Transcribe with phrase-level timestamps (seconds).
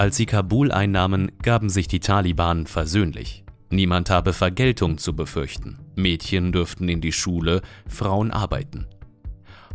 [0.00, 3.44] Als sie Kabul einnahmen, gaben sich die Taliban versöhnlich.
[3.68, 5.78] Niemand habe Vergeltung zu befürchten.
[5.94, 8.86] Mädchen dürften in die Schule, Frauen arbeiten.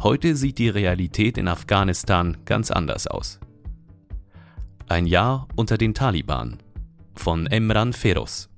[0.01, 3.39] Heute sieht die Realität in Afghanistan ganz anders aus.
[4.87, 6.57] Ein Jahr unter den Taliban
[7.13, 8.49] von Emran Feroz.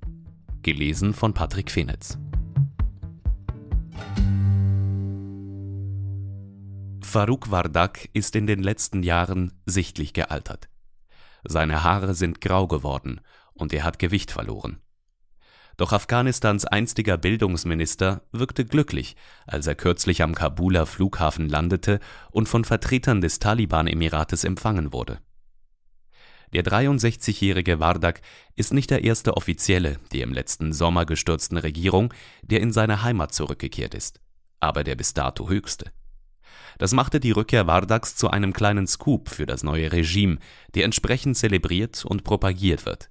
[0.64, 2.18] Gelesen von Patrick Fenitz.
[7.04, 10.70] Farouk Wardak ist in den letzten Jahren sichtlich gealtert.
[11.50, 13.22] Seine Haare sind grau geworden
[13.54, 14.82] und er hat Gewicht verloren.
[15.78, 22.00] Doch Afghanistans einstiger Bildungsminister wirkte glücklich, als er kürzlich am Kabuler Flughafen landete
[22.32, 25.20] und von Vertretern des Taliban-Emirates empfangen wurde.
[26.54, 28.22] Der 63-jährige Wardak
[28.56, 33.34] ist nicht der erste Offizielle der im letzten Sommer gestürzten Regierung, der in seine Heimat
[33.34, 34.20] zurückgekehrt ist,
[34.60, 35.92] aber der bis dato höchste.
[36.78, 40.38] Das machte die Rückkehr Wardaks zu einem kleinen Scoop für das neue Regime,
[40.76, 43.10] der entsprechend zelebriert und propagiert wird.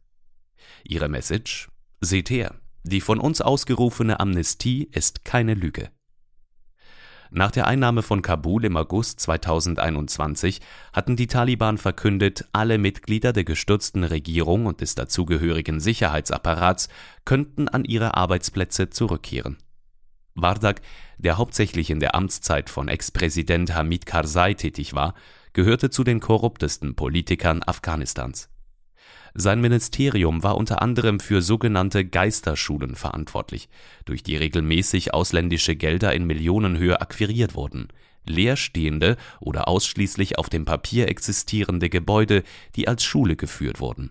[0.85, 1.69] Ihre Message?
[2.01, 5.91] Seht her, die von uns ausgerufene Amnestie ist keine Lüge.
[7.31, 10.61] Nach der Einnahme von Kabul im August 2021
[10.93, 16.89] hatten die Taliban verkündet, alle Mitglieder der gestürzten Regierung und des dazugehörigen Sicherheitsapparats
[17.25, 19.59] könnten an ihre Arbeitsplätze zurückkehren.
[20.37, 20.83] Wardak,
[21.19, 25.15] der hauptsächlich in der Amtszeit von Ex-Präsident Hamid Karzai tätig war,
[25.55, 28.51] gehörte zu den korruptesten Politikern Afghanistans.
[29.35, 33.69] Sein Ministerium war unter anderem für sogenannte Geisterschulen verantwortlich,
[34.05, 37.89] durch die regelmäßig ausländische Gelder in Millionenhöhe akquiriert wurden,
[38.25, 42.43] leerstehende oder ausschließlich auf dem Papier existierende Gebäude,
[42.77, 44.11] die als Schule geführt wurden.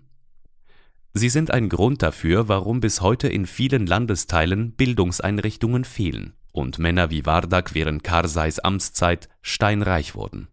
[1.18, 7.08] Sie sind ein Grund dafür, warum bis heute in vielen Landesteilen Bildungseinrichtungen fehlen und Männer
[7.08, 10.48] wie Wardak während Karzais Amtszeit steinreich wurden.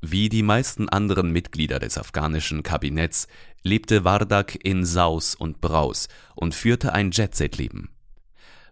[0.00, 3.28] Wie die meisten anderen Mitglieder des afghanischen Kabinetts
[3.62, 7.90] lebte Wardak in Saus und Braus und führte ein Jet-Set-Leben.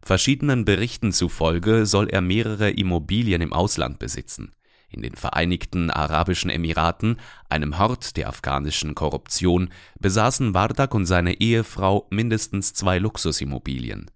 [0.01, 4.53] Verschiedenen Berichten zufolge soll er mehrere Immobilien im Ausland besitzen
[4.94, 7.19] in den Vereinigten Arabischen Emiraten,
[7.49, 14.10] einem Hort der afghanischen Korruption, besaßen Wardak und seine Ehefrau mindestens zwei Luxusimmobilien.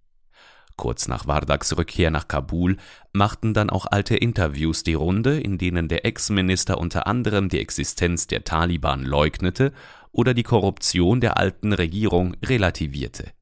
[0.77, 2.77] Kurz nach Wardaks Rückkehr nach Kabul
[3.13, 8.29] machten dann auch alte Interviews die Runde, in denen der Ex-Minister unter anderem die Existenz
[8.29, 9.73] der Taliban leugnete
[10.13, 13.33] oder die Korruption der alten Regierung relativierte.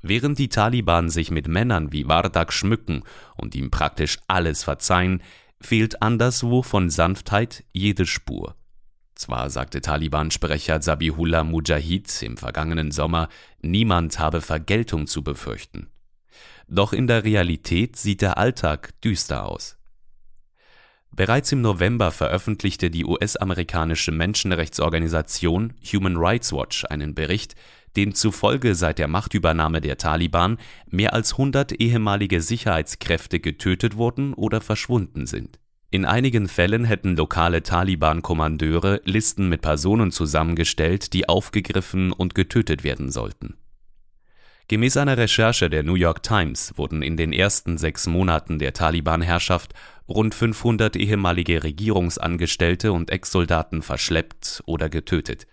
[0.00, 3.04] Während die Taliban sich mit Männern wie Wardak schmücken
[3.36, 5.22] und ihm praktisch alles verzeihen,
[5.62, 8.56] fehlt anderswo von Sanftheit jede Spur.
[9.14, 13.28] Zwar sagte Taliban-Sprecher Zabihullah Mujahid im vergangenen Sommer,
[13.60, 15.88] niemand habe Vergeltung zu befürchten.
[16.66, 19.76] Doch in der Realität sieht der Alltag düster aus.
[21.14, 27.54] Bereits im November veröffentlichte die US-amerikanische Menschenrechtsorganisation Human Rights Watch einen Bericht,
[27.96, 30.58] demzufolge seit der Machtübernahme der Taliban
[30.88, 35.58] mehr als 100 ehemalige Sicherheitskräfte getötet wurden oder verschwunden sind.
[35.90, 43.10] In einigen Fällen hätten lokale Taliban-Kommandeure Listen mit Personen zusammengestellt, die aufgegriffen und getötet werden
[43.10, 43.56] sollten
[44.72, 49.74] Gemäß einer Recherche der New York Times wurden in den ersten sechs Monaten der Taliban-Herrschaft
[50.08, 55.46] rund 500 ehemalige Regierungsangestellte und Ex-Soldaten verschleppt oder getötet.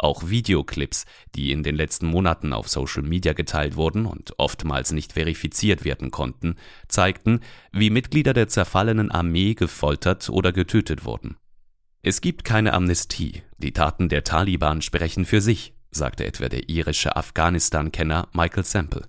[0.00, 5.12] Auch Videoclips, die in den letzten Monaten auf Social Media geteilt wurden und oftmals nicht
[5.12, 6.56] verifiziert werden konnten,
[6.88, 7.40] zeigten,
[7.70, 11.36] wie Mitglieder der zerfallenen Armee gefoltert oder getötet wurden.
[12.02, 17.14] Es gibt keine Amnestie, die Taten der Taliban sprechen für sich, sagte etwa der irische
[17.14, 19.06] Afghanistan-Kenner Michael Sample.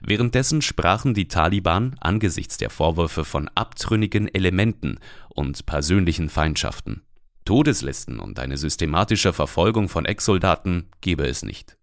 [0.00, 4.98] Währenddessen sprachen die Taliban angesichts der Vorwürfe von abtrünnigen Elementen
[5.28, 7.02] und persönlichen Feindschaften.
[7.44, 11.76] Todeslisten und eine systematische Verfolgung von Ex-Soldaten gebe es nicht.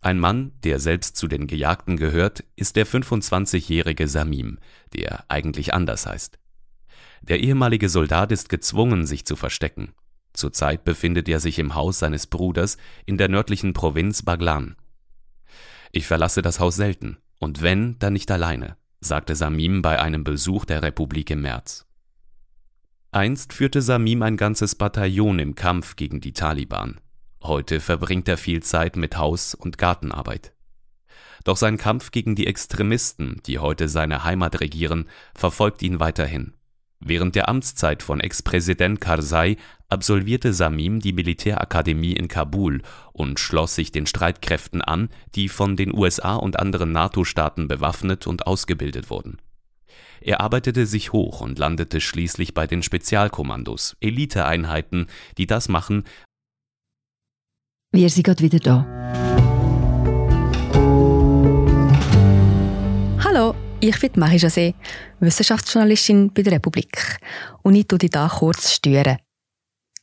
[0.00, 4.58] Ein Mann, der selbst zu den Gejagten gehört, ist der 25-jährige Samim,
[4.94, 6.38] der eigentlich anders heißt.
[7.22, 9.94] Der ehemalige Soldat ist gezwungen, sich zu verstecken
[10.36, 12.76] Zurzeit befindet er sich im Haus seines Bruders
[13.06, 14.76] in der nördlichen Provinz Baglan.
[15.92, 20.66] Ich verlasse das Haus selten, und wenn, dann nicht alleine, sagte Samim bei einem Besuch
[20.66, 21.85] der Republik im März.
[23.16, 27.00] Einst führte Samim ein ganzes Bataillon im Kampf gegen die Taliban.
[27.42, 30.52] Heute verbringt er viel Zeit mit Haus- und Gartenarbeit.
[31.42, 36.52] Doch sein Kampf gegen die Extremisten, die heute seine Heimat regieren, verfolgt ihn weiterhin.
[37.00, 39.56] Während der Amtszeit von Ex-Präsident Karzai
[39.88, 42.82] absolvierte Samim die Militärakademie in Kabul
[43.14, 48.46] und schloss sich den Streitkräften an, die von den USA und anderen NATO-Staaten bewaffnet und
[48.46, 49.38] ausgebildet wurden.
[50.26, 55.06] Er arbeitete sich hoch und landete schließlich bei den Spezialkommandos, Eliteeinheiten,
[55.38, 56.02] die das machen.
[57.92, 58.84] Wir sind gerade wieder da.
[63.22, 64.74] Hallo, ich bin Marie José,
[65.20, 67.20] Wissenschaftsjournalistin bei der Republik.
[67.62, 69.18] Und ich tue dich hier kurz stören.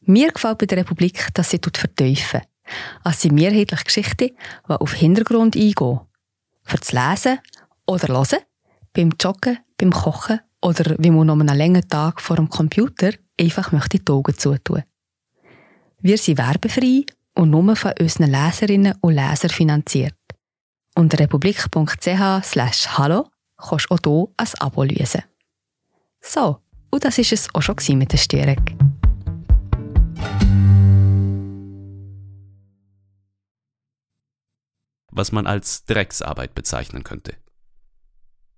[0.05, 2.43] Mir gefällt bei der Republik, dass sie vertiefen.
[3.03, 5.99] Es sind mehrheitliche Geschichten, die auf Hintergrund eingehen.
[6.63, 7.39] Für das Lesen
[7.85, 8.39] oder Hören,
[8.93, 13.71] beim Joggen, beim Kochen oder wie man noch einen langen Tag vor dem Computer einfach
[13.71, 14.83] möchte die Augen zutun.
[15.99, 20.15] Wir sind werbefrei und nur von unseren Leserinnen und Lesern finanziert.
[20.95, 23.27] Unter republik.ch slash hallo
[23.57, 25.23] kannst du auch hier ein Abo lösen.
[26.21, 26.59] So,
[26.91, 28.63] und das war es auch schon mit der Störung.
[35.11, 37.42] Was man als Drecksarbeit bezeichnen könnte.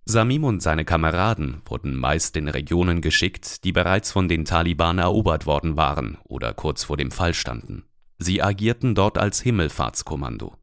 [0.07, 5.47] Samim und seine Kameraden wurden meist in Regionen geschickt, die bereits von den Taliban erobert
[5.47, 7.85] worden waren oder kurz vor dem Fall standen.
[8.19, 10.55] Sie agierten dort als Himmelfahrtskommando.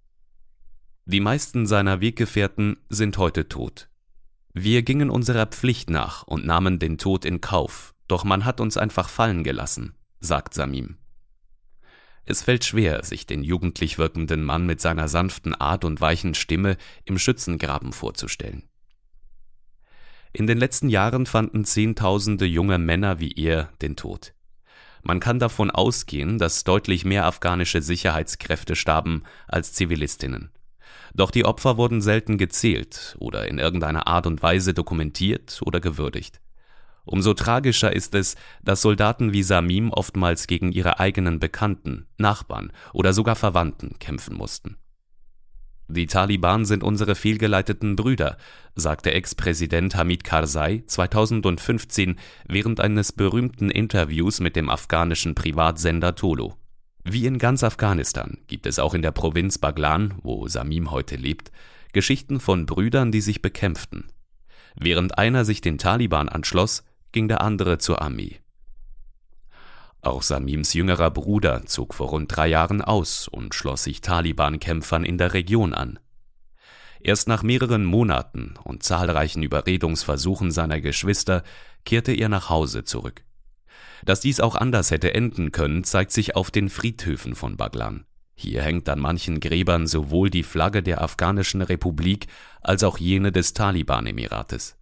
[1.07, 3.89] Die meisten seiner Weggefährten sind heute tot.
[4.55, 8.77] Wir gingen unserer Pflicht nach und nahmen den Tod in Kauf, doch man hat uns
[8.77, 10.99] einfach fallen gelassen, sagt Samim.
[12.25, 16.77] Es fällt schwer, sich den jugendlich wirkenden Mann mit seiner sanften Art und weichen Stimme
[17.05, 18.69] im Schützengraben vorzustellen.
[20.35, 24.33] In den letzten Jahren fanden Zehntausende junge Männer wie er den Tod.
[25.03, 30.51] Man kann davon ausgehen, dass deutlich mehr afghanische Sicherheitskräfte starben als Zivilistinnen.
[31.13, 36.41] Doch die Opfer wurden selten gezählt oder in irgendeiner Art und Weise dokumentiert oder gewürdigt.
[37.05, 43.13] Umso tragischer ist es, dass Soldaten wie Samim oftmals gegen ihre eigenen Bekannten, Nachbarn oder
[43.13, 44.79] sogar Verwandten kämpfen mussten.
[45.89, 48.37] Die Taliban sind unsere fehlgeleiteten Brüder,
[48.75, 52.17] sagte Ex-Präsident Hamid Karzai 2015
[52.49, 56.57] während eines berühmten Interviews mit dem afghanischen Privatsender Tolo.
[57.05, 61.51] Wie in ganz Afghanistan gibt es auch in der Provinz Baglan, wo Samim heute lebt,
[61.93, 64.05] Geschichten von Brüdern, die sich bekämpften.
[64.77, 68.42] Während einer sich den Taliban anschloss, ging der andere zur Armee.
[70.03, 75.17] Auch Samims jüngerer Bruder zog vor rund drei Jahren aus und schloss sich Taliban-Kämpfern in
[75.17, 76.01] der Region an.
[76.99, 81.45] Erst nach mehreren Monaten und zahlreichen Überredungsversuchen seiner Geschwister
[81.85, 83.23] kehrte er nach Hause zurück.
[84.05, 88.05] Dass dies auch anders hätte enden können, zeigt sich auf den Friedhöfen von Baglan.
[88.35, 92.27] Hier hängt an manchen Gräbern sowohl die Flagge der Afghanischen Republik
[92.61, 94.77] als auch jene des Taliban-Emirates.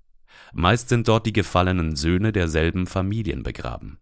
[0.54, 3.98] Meist sind dort die gefallenen Söhne derselben Familien begraben.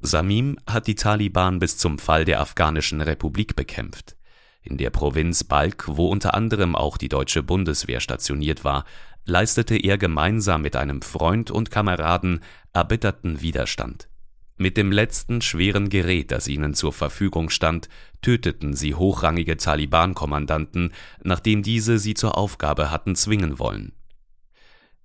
[0.00, 4.16] Samim hat die Taliban bis zum Fall der Afghanischen Republik bekämpft.
[4.62, 8.84] In der Provinz Balk, wo unter anderem auch die deutsche Bundeswehr stationiert war,
[9.24, 12.40] leistete er gemeinsam mit einem Freund und Kameraden
[12.72, 14.08] erbitterten Widerstand.
[14.56, 17.88] Mit dem letzten schweren Gerät, das ihnen zur Verfügung stand,
[18.22, 23.92] töteten sie hochrangige Taliban-Kommandanten, nachdem diese sie zur Aufgabe hatten zwingen wollen.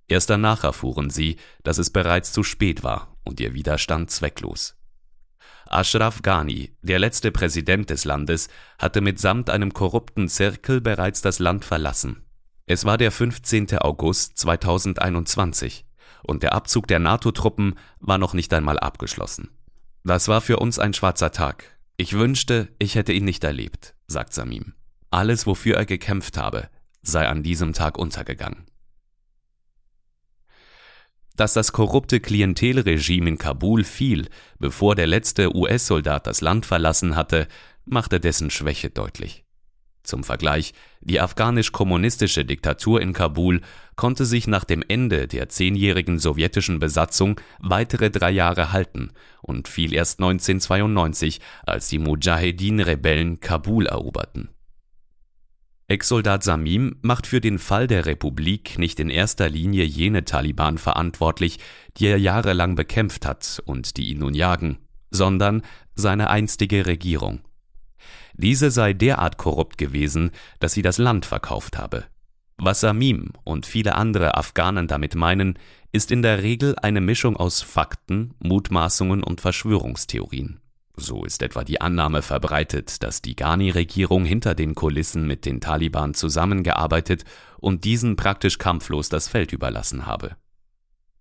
[0.08, 4.76] Erst danach erfuhren sie, dass es bereits zu spät war und ihr Widerstand zwecklos.
[5.66, 11.64] Ashraf Ghani, der letzte Präsident des Landes, hatte mitsamt einem korrupten Zirkel bereits das Land
[11.64, 12.22] verlassen.
[12.66, 13.78] Es war der 15.
[13.78, 15.84] August 2021
[16.22, 19.50] und der Abzug der NATO-Truppen war noch nicht einmal abgeschlossen.
[20.04, 21.78] Das war für uns ein schwarzer Tag.
[21.96, 24.74] Ich wünschte, ich hätte ihn nicht erlebt, sagt Samim.
[25.10, 26.68] Alles, wofür er gekämpft habe,
[27.02, 28.66] sei an diesem Tag untergegangen.
[31.36, 37.48] Dass das korrupte Klientelregime in Kabul fiel, bevor der letzte US-Soldat das Land verlassen hatte,
[37.84, 39.44] machte dessen Schwäche deutlich.
[40.04, 43.62] Zum Vergleich, die afghanisch-kommunistische Diktatur in Kabul
[43.96, 49.10] konnte sich nach dem Ende der zehnjährigen sowjetischen Besatzung weitere drei Jahre halten
[49.40, 54.53] und fiel erst 1992, als die Mujahedin-Rebellen Kabul eroberten
[55.86, 61.58] Ex-Soldat Samim macht für den Fall der Republik nicht in erster Linie jene Taliban verantwortlich,
[61.98, 64.78] die er jahrelang bekämpft hat und die ihn nun jagen,
[65.10, 65.62] sondern
[65.94, 67.40] seine einstige Regierung.
[68.32, 72.04] Diese sei derart korrupt gewesen, dass sie das Land verkauft habe.
[72.56, 75.58] Was Samim und viele andere Afghanen damit meinen,
[75.92, 80.60] ist in der Regel eine Mischung aus Fakten, Mutmaßungen und Verschwörungstheorien.
[80.96, 86.14] So ist etwa die Annahme verbreitet, dass die Ghani-Regierung hinter den Kulissen mit den Taliban
[86.14, 87.24] zusammengearbeitet
[87.58, 90.36] und diesen praktisch kampflos das Feld überlassen habe.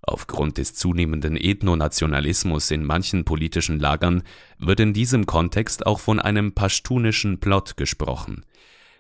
[0.06, 4.24] Aufgrund des zunehmenden Ethnonationalismus in manchen politischen Lagern
[4.60, 8.44] wird in diesem Kontext auch von einem paschtunischen Plot gesprochen.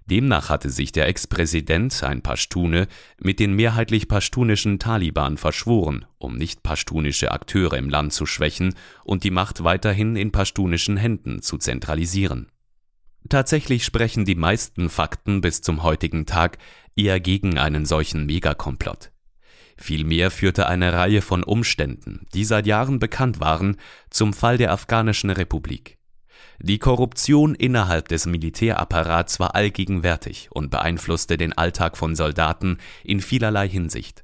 [0.05, 2.87] Demnach hatte sich der Ex-Präsident, ein Paschtune,
[3.19, 9.23] mit den mehrheitlich paschtunischen Taliban verschworen, um nicht paschtunische Akteure im Land zu schwächen und
[9.23, 12.49] die Macht weiterhin in paschtunischen Händen zu zentralisieren.
[13.29, 16.57] Tatsächlich sprechen die meisten Fakten bis zum heutigen Tag
[16.95, 19.11] eher gegen einen solchen Megakomplott.
[19.77, 23.77] Vielmehr führte eine Reihe von Umständen, die seit Jahren bekannt waren,
[24.09, 25.97] zum Fall der Afghanischen Republik.
[26.65, 33.67] Die Korruption innerhalb des Militärapparats war allgegenwärtig und beeinflusste den Alltag von Soldaten in vielerlei
[33.67, 34.23] Hinsicht.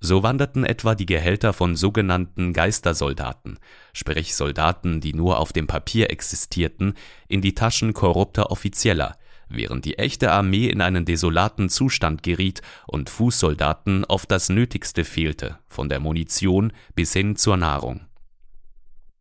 [0.00, 3.60] So wanderten etwa die Gehälter von sogenannten Geistersoldaten,
[3.92, 6.94] sprich Soldaten, die nur auf dem Papier existierten,
[7.28, 9.16] in die Taschen korrupter Offizieller,
[9.48, 15.60] während die echte Armee in einen desolaten Zustand geriet und Fußsoldaten oft das Nötigste fehlte,
[15.68, 18.09] von der Munition bis hin zur Nahrung.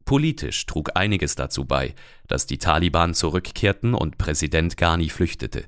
[0.09, 1.93] Politisch trug einiges dazu bei,
[2.27, 5.65] dass die Taliban zurückkehrten und Präsident Ghani flüchtete.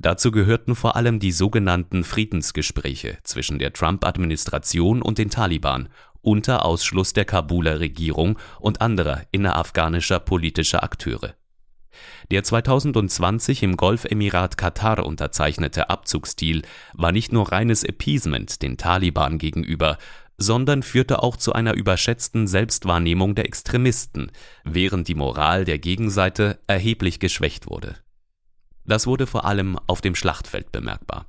[0.00, 5.90] Dazu gehörten vor allem die sogenannten Friedensgespräche zwischen der Trump-Administration und den Taliban
[6.22, 11.36] unter Ausschluss der Kabuler Regierung und anderer innerafghanischer politischer Akteure.
[12.30, 16.62] Der 2020 im Golfemirat Katar unterzeichnete Abzugsdeal
[16.94, 19.98] war nicht nur reines Appeasement den Taliban gegenüber,
[20.42, 24.30] sondern führte auch zu einer überschätzten Selbstwahrnehmung der Extremisten,
[24.64, 27.96] während die Moral der Gegenseite erheblich geschwächt wurde.
[28.84, 31.26] Das wurde vor allem auf dem Schlachtfeld bemerkbar.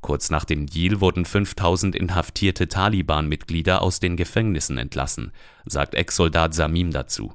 [0.00, 5.32] Kurz nach dem Deal wurden 5000 inhaftierte Taliban-Mitglieder aus den Gefängnissen entlassen,
[5.66, 7.34] sagt Ex-Soldat Samim dazu.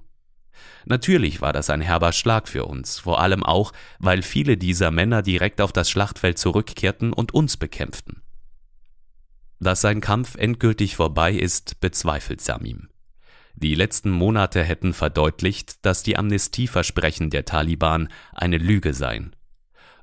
[0.86, 5.22] Natürlich war das ein herber Schlag für uns, vor allem auch, weil viele dieser Männer
[5.22, 8.23] direkt auf das Schlachtfeld zurückkehrten und uns bekämpften.
[9.64, 12.90] Dass sein Kampf endgültig vorbei ist, bezweifelt Samim.
[13.56, 19.38] Die letzten Monate hätten verdeutlicht, dass die Amnestieversprechen der Taliban eine Lüge seien.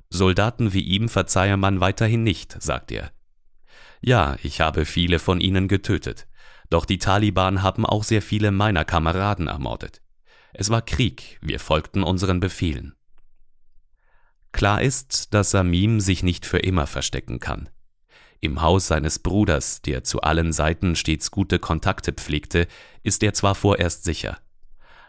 [0.09, 3.11] Soldaten wie ihm verzeihe man weiterhin nicht, sagt er.
[4.01, 6.27] Ja, ich habe viele von ihnen getötet,
[6.71, 10.01] doch die Taliban haben auch sehr viele meiner Kameraden ermordet.
[10.53, 12.95] Es war Krieg, wir folgten unseren Befehlen.
[14.53, 17.69] Klar ist, dass Samim sich nicht für immer verstecken kann.
[18.43, 22.67] Im Haus seines Bruders, der zu allen Seiten stets gute Kontakte pflegte,
[23.03, 24.39] ist er zwar vorerst sicher.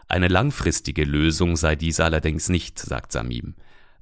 [0.07, 3.55] Eine langfristige Lösung sei dies allerdings nicht, sagt Samim.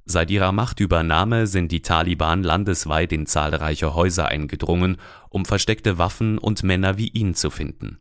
[0.04, 4.98] Seit ihrer Machtübernahme sind die Taliban landesweit in zahlreiche Häuser eingedrungen,
[5.30, 7.98] um versteckte Waffen und Männer wie ihn zu finden.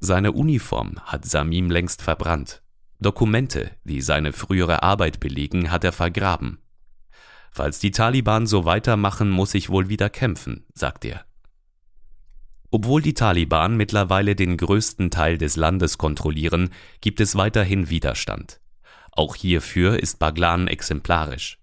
[0.00, 2.62] Seine Uniform hat Samim längst verbrannt.
[2.98, 6.58] Dokumente, die seine frühere Arbeit belegen, hat er vergraben.
[7.56, 11.24] Falls die Taliban so weitermachen, muss ich wohl wieder kämpfen, sagt er.
[12.72, 16.70] Obwohl die Taliban mittlerweile den größten Teil des Landes kontrollieren,
[17.00, 18.60] gibt es weiterhin Widerstand.
[19.12, 21.60] Auch hierfür ist Baglan exemplarisch.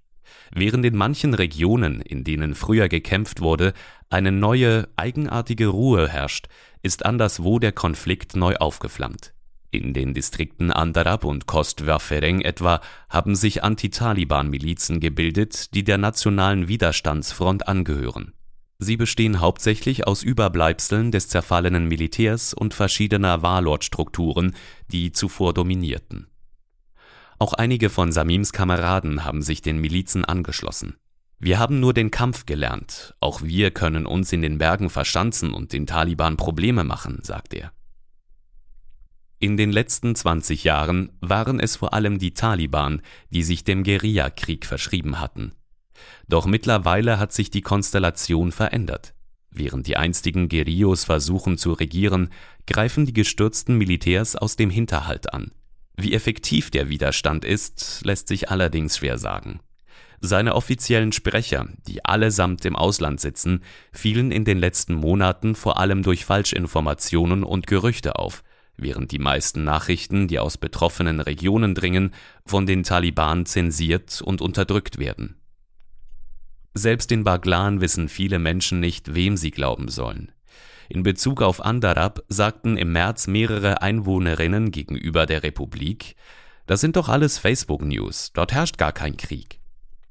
[0.53, 3.73] Während in manchen Regionen, in denen früher gekämpft wurde,
[4.09, 6.47] eine neue, eigenartige Ruhe herrscht,
[6.81, 9.33] ist anderswo der Konflikt neu aufgeflammt.
[9.73, 17.69] In den Distrikten Andarab und Kostwerfereng etwa haben sich Anti-Taliban-Milizen gebildet, die der Nationalen Widerstandsfront
[17.69, 18.33] angehören.
[18.79, 24.55] Sie bestehen hauptsächlich aus Überbleibseln des zerfallenen Militärs und verschiedener Warlord-Strukturen,
[24.91, 26.27] die zuvor dominierten.
[27.39, 30.97] Auch einige von Samims Kameraden haben sich den Milizen angeschlossen.
[31.39, 35.71] Wir haben nur den Kampf gelernt, auch wir können uns in den Bergen verschanzen und
[35.71, 37.71] den Taliban Probleme machen, sagt er.
[39.43, 44.67] In den letzten 20 Jahren waren es vor allem die Taliban, die sich dem Guerillakrieg
[44.67, 45.53] verschrieben hatten.
[46.27, 49.15] Doch mittlerweile hat sich die Konstellation verändert.
[49.49, 52.29] Während die einstigen Guerillos versuchen zu regieren,
[52.67, 55.51] greifen die gestürzten Militärs aus dem Hinterhalt an.
[55.97, 59.59] Wie effektiv der Widerstand ist, lässt sich allerdings schwer sagen.
[60.19, 66.03] Seine offiziellen Sprecher, die allesamt im Ausland sitzen, fielen in den letzten Monaten vor allem
[66.03, 68.43] durch Falschinformationen und Gerüchte auf,
[68.81, 72.13] während die meisten Nachrichten, die aus betroffenen Regionen dringen,
[72.45, 75.35] von den Taliban zensiert und unterdrückt werden.
[76.73, 80.31] Selbst in Baglan wissen viele Menschen nicht, wem sie glauben sollen.
[80.89, 86.15] In Bezug auf Andarab sagten im März mehrere Einwohnerinnen gegenüber der Republik,
[86.67, 89.59] das sind doch alles Facebook-News, dort herrscht gar kein Krieg.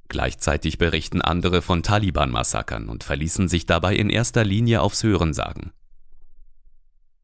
[0.09, 5.73] Gleichzeitig berichten andere von Taliban-Massakern und verließen sich dabei in erster Linie aufs Hörensagen.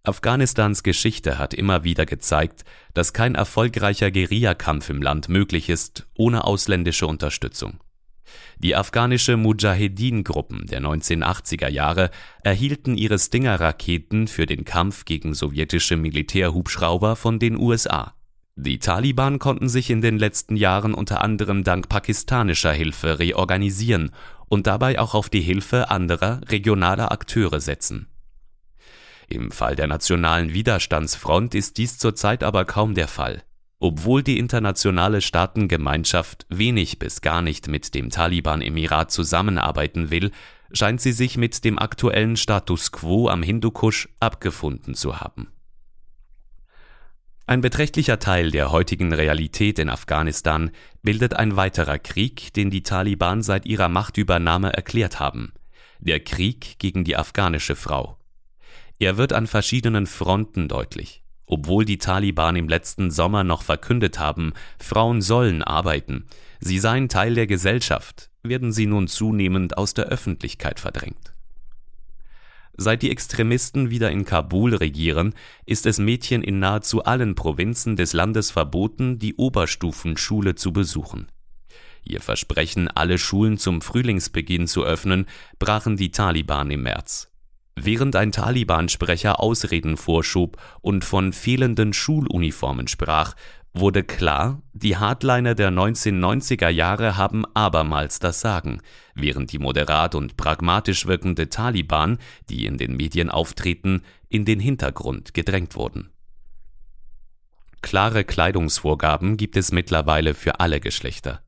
[0.07, 6.45] Afghanistans Geschichte hat immer wieder gezeigt, dass kein erfolgreicher Guerillakampf im Land möglich ist ohne
[6.45, 7.81] ausländische Unterstützung.
[8.59, 12.11] Die afghanische Mujahedin-Gruppen der 1980er Jahre
[12.45, 18.15] erhielten ihre Stinger-Raketen für den Kampf gegen sowjetische Militärhubschrauber von den USA.
[18.55, 24.13] Die Taliban konnten sich in den letzten Jahren unter anderem dank pakistanischer Hilfe reorganisieren
[24.49, 28.07] und dabei auch auf die Hilfe anderer regionaler Akteure setzen.
[29.29, 33.43] Im Fall der Nationalen Widerstandsfront ist dies zurzeit aber kaum der Fall.
[33.79, 40.31] Obwohl die internationale Staatengemeinschaft wenig bis gar nicht mit dem Taliban-Emirat zusammenarbeiten will,
[40.73, 45.49] scheint sie sich mit dem aktuellen Status quo am Hindukusch abgefunden zu haben.
[47.49, 50.71] Ein beträchtlicher Teil der heutigen Realität in Afghanistan
[51.03, 55.53] bildet ein weiterer Krieg, den die Taliban seit ihrer Machtübernahme erklärt haben,
[56.01, 58.19] der Krieg gegen die afghanische Frau.
[58.99, 61.23] Er wird an verschiedenen Fronten deutlich.
[61.47, 66.27] Obwohl die Taliban im letzten Sommer noch verkündet haben, Frauen sollen arbeiten,
[66.61, 71.35] sie seien Teil der Gesellschaft, werden sie nun zunehmend aus der Öffentlichkeit verdrängt.
[72.79, 75.35] Seit die Extremisten wieder in Kabul regieren,
[75.65, 81.29] ist es Mädchen in nahezu allen Provinzen des Landes verboten, die Oberstufenschule zu besuchen.
[82.05, 85.27] Ihr Versprechen, alle Schulen zum Frühlingsbeginn zu öffnen,
[85.59, 87.31] brachen die Taliban im März.
[87.79, 93.35] Während ein Taliban-Sprecher Ausreden vorschob und von fehlenden Schuluniformen sprach,
[93.75, 98.81] wurde klar, die Hardliner der 1990er Jahre haben abermals das Sagen,
[99.15, 102.19] während die moderat und pragmatisch wirkende Taliban,
[102.49, 106.11] die in den Medien auftreten, in den Hintergrund gedrängt wurden.
[107.83, 111.43] Klare Kleidungsvorgaben gibt es mittlerweile für alle Geschlechter.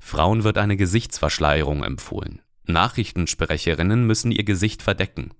[0.00, 2.42] Frauen wird eine Gesichtsverschleierung empfohlen.
[2.66, 5.30] Nachrichtensprecherinnen müssen ihr Gesicht verdecken.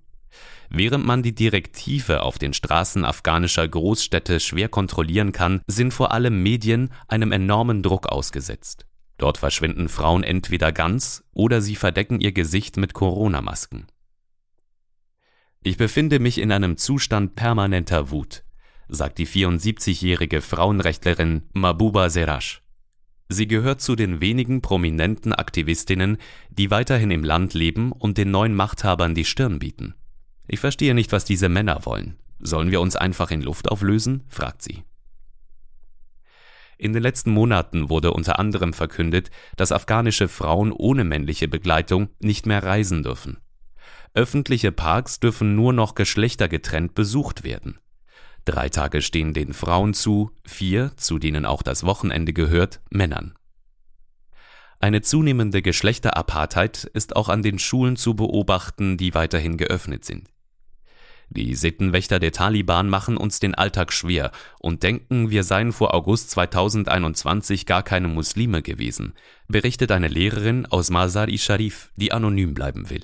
[0.69, 6.43] Während man die Direktive auf den Straßen afghanischer Großstädte schwer kontrollieren kann, sind vor allem
[6.43, 8.85] Medien einem enormen Druck ausgesetzt.
[9.17, 13.87] Dort verschwinden Frauen entweder ganz oder sie verdecken ihr Gesicht mit Corona-Masken.
[15.61, 18.43] Ich befinde mich in einem Zustand permanenter Wut,
[18.87, 22.61] sagt die 74-jährige Frauenrechtlerin Mabuba Serash.
[23.27, 26.17] Sie gehört zu den wenigen prominenten Aktivistinnen,
[26.49, 29.95] die weiterhin im Land leben und den neuen Machthabern die Stirn bieten.
[30.51, 32.17] Ich verstehe nicht, was diese Männer wollen.
[32.39, 34.23] Sollen wir uns einfach in Luft auflösen?
[34.27, 34.83] fragt sie.
[36.79, 42.47] In den letzten Monaten wurde unter anderem verkündet, dass afghanische Frauen ohne männliche Begleitung nicht
[42.47, 43.37] mehr reisen dürfen.
[44.15, 47.77] Öffentliche Parks dürfen nur noch geschlechtergetrennt besucht werden.
[48.45, 53.35] Drei Tage stehen den Frauen zu, vier, zu denen auch das Wochenende gehört, Männern.
[54.79, 60.27] Eine zunehmende Geschlechterapartheit ist auch an den Schulen zu beobachten, die weiterhin geöffnet sind.
[61.31, 66.31] Die Sittenwächter der Taliban machen uns den Alltag schwer und denken, wir seien vor August
[66.31, 69.13] 2021 gar keine Muslime gewesen,
[69.47, 73.03] berichtet eine Lehrerin aus Mazar-i-Sharif, die anonym bleiben will.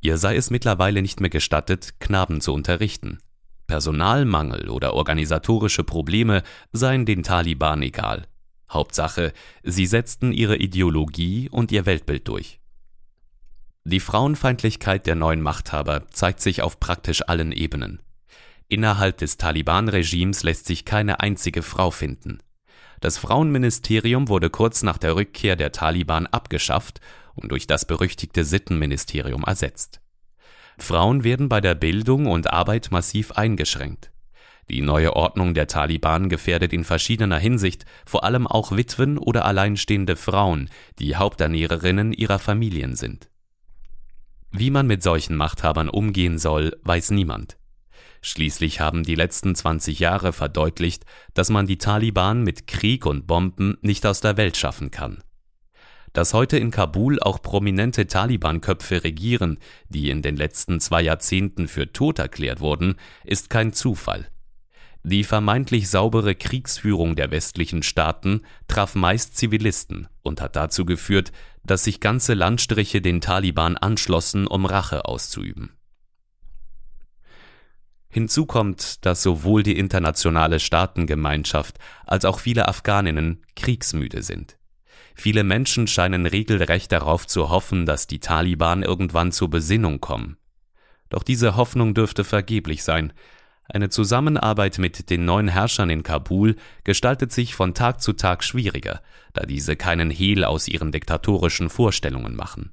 [0.00, 3.20] Ihr sei es mittlerweile nicht mehr gestattet, Knaben zu unterrichten.
[3.66, 8.26] Personalmangel oder organisatorische Probleme seien den Taliban egal.
[8.68, 12.61] Hauptsache, sie setzten ihre Ideologie und ihr Weltbild durch.
[13.84, 18.00] Die Frauenfeindlichkeit der neuen Machthaber zeigt sich auf praktisch allen Ebenen.
[18.68, 22.38] Innerhalb des Taliban-Regimes lässt sich keine einzige Frau finden.
[23.00, 27.00] Das Frauenministerium wurde kurz nach der Rückkehr der Taliban abgeschafft
[27.34, 30.00] und durch das berüchtigte Sittenministerium ersetzt.
[30.78, 34.12] Frauen werden bei der Bildung und Arbeit massiv eingeschränkt.
[34.70, 40.14] Die neue Ordnung der Taliban gefährdet in verschiedener Hinsicht vor allem auch Witwen oder alleinstehende
[40.14, 43.31] Frauen, die Haupternährerinnen ihrer Familien sind.
[44.52, 47.56] Wie man mit solchen Machthabern umgehen soll, weiß niemand.
[48.20, 53.78] Schließlich haben die letzten 20 Jahre verdeutlicht, dass man die Taliban mit Krieg und Bomben
[53.80, 55.24] nicht aus der Welt schaffen kann.
[56.12, 61.90] Dass heute in Kabul auch prominente Taliban-Köpfe regieren, die in den letzten zwei Jahrzehnten für
[61.90, 64.28] tot erklärt wurden, ist kein Zufall.
[65.04, 71.32] Die vermeintlich saubere Kriegsführung der westlichen Staaten traf meist Zivilisten und hat dazu geführt,
[71.64, 75.70] dass sich ganze Landstriche den Taliban anschlossen, um Rache auszuüben.
[78.08, 84.58] Hinzu kommt, dass sowohl die internationale Staatengemeinschaft als auch viele Afghaninnen kriegsmüde sind.
[85.14, 90.36] Viele Menschen scheinen regelrecht darauf zu hoffen, dass die Taliban irgendwann zur Besinnung kommen.
[91.08, 93.12] Doch diese Hoffnung dürfte vergeblich sein,
[93.74, 99.00] Eine Zusammenarbeit mit den neuen Herrschern in Kabul gestaltet sich von Tag zu Tag schwieriger,
[99.32, 102.72] da diese keinen Hehl aus ihren diktatorischen Vorstellungen machen.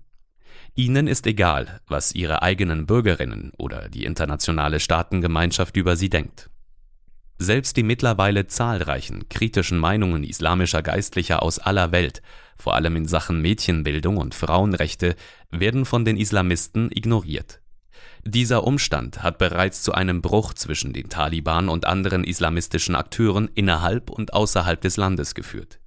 [0.75, 6.49] Ihnen ist egal, was ihre eigenen Bürgerinnen oder die internationale Staatengemeinschaft über sie denkt.
[7.37, 12.21] Selbst die mittlerweile zahlreichen kritischen Meinungen islamischer Geistlicher aus aller Welt,
[12.57, 15.15] vor allem in Sachen Mädchenbildung und Frauenrechte,
[15.49, 17.61] werden von den Islamisten ignoriert.
[18.29, 24.11] Dieser Umstand hat bereits zu einem Bruch zwischen den Taliban und anderen islamistischen Akteuren innerhalb
[24.11, 25.79] und außerhalb des Landes geführt.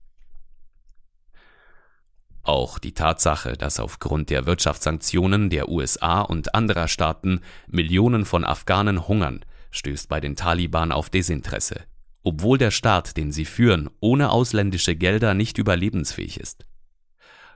[2.42, 9.06] Auch die Tatsache, dass aufgrund der Wirtschaftssanktionen der USA und anderer Staaten Millionen von Afghanen
[9.06, 11.82] hungern, stößt bei den Taliban auf Desinteresse,
[12.24, 16.66] obwohl der Staat, den sie führen, ohne ausländische Gelder nicht überlebensfähig ist.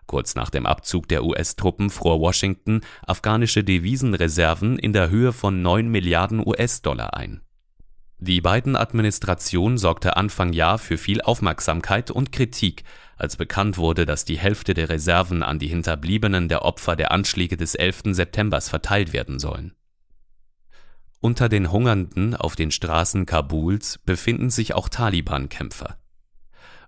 [0.07, 5.89] Kurz nach dem Abzug der US-Truppen fror Washington afghanische Devisenreserven in der Höhe von 9
[5.89, 7.41] Milliarden US-Dollar ein.
[8.19, 12.85] Die Biden-Administration sorgte Anfang Jahr für viel Aufmerksamkeit und Kritik,
[13.17, 17.57] als bekannt wurde, dass die Hälfte der Reserven an die Hinterbliebenen der Opfer der Anschläge
[17.57, 18.15] des 11.
[18.15, 19.75] September verteilt werden sollen.
[21.21, 25.99] Unter den Hungernden auf den Straßen Kabuls befinden sich auch Taliban-Kämpfer.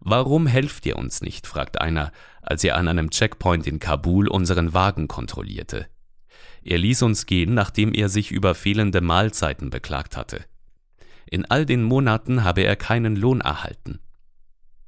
[0.01, 1.47] Warum helft ihr uns nicht?
[1.47, 5.87] fragt einer, als er an einem Checkpoint in Kabul unseren Wagen kontrollierte.
[6.63, 10.45] Er ließ uns gehen, nachdem er sich über fehlende Mahlzeiten beklagt hatte.
[11.31, 14.01] In all den Monaten habe er keinen Lohn erhalten.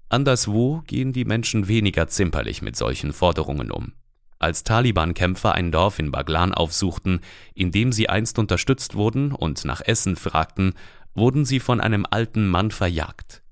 [0.09, 3.93] Anderswo gehen die Menschen weniger zimperlich mit solchen Forderungen um.
[4.39, 7.21] Als Taliban-Kämpfer ein Dorf in Baglan aufsuchten,
[7.55, 10.73] in dem sie einst unterstützt wurden und nach Essen fragten,
[11.15, 13.43] wurden sie von einem alten Mann verjagt.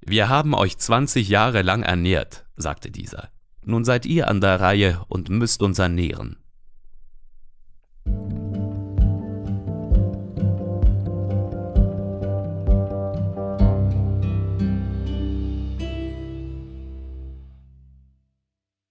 [0.00, 3.30] Wir haben euch 20 Jahre lang ernährt, sagte dieser.
[3.64, 6.36] Nun seid ihr an der Reihe und müsst uns ernähren.